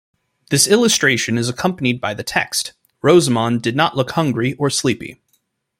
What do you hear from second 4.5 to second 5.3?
or sleepy.